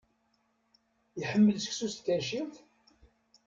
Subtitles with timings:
[1.21, 2.55] Iḥemmel seksu s tkerciwt?